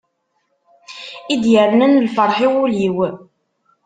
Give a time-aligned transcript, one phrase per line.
[1.33, 2.97] I d-yernan lferḥ i wul-iw.